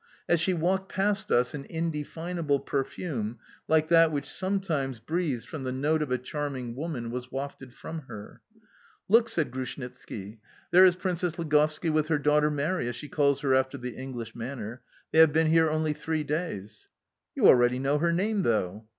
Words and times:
As 0.27 0.39
she 0.39 0.55
walked 0.55 0.91
past 0.91 1.31
us 1.31 1.53
an 1.53 1.65
indefinable 1.69 2.59
perfume, 2.59 3.37
like 3.67 3.87
that 3.89 4.11
which 4.11 4.27
sometimes 4.27 4.99
breathes 4.99 5.45
from 5.45 5.63
the 5.63 5.71
note 5.71 6.01
of 6.01 6.09
a 6.11 6.17
charming 6.17 6.75
woman, 6.75 7.11
was 7.11 7.31
wafted 7.31 7.71
from 7.71 7.99
her. 8.07 8.41
"Look!" 9.07 9.29
said 9.29 9.51
Grushnitski, 9.51 10.39
"there 10.71 10.87
is 10.87 10.95
Princess 10.95 11.37
Ligovski 11.37 11.91
with 11.91 12.07
her 12.07 12.17
daughter 12.17 12.49
Mary, 12.49 12.87
as 12.87 12.95
she 12.95 13.09
calls 13.09 13.41
her 13.41 13.53
after 13.53 13.77
the 13.77 13.95
English 13.95 14.33
manner. 14.35 14.81
They 15.11 15.19
have 15.19 15.33
been 15.33 15.45
here 15.51 15.69
only 15.69 15.93
three 15.93 16.23
days." 16.23 16.87
"You 17.35 17.45
already 17.45 17.77
know 17.77 17.99
her 17.99 18.11
name, 18.11 18.41
though?" 18.41 18.87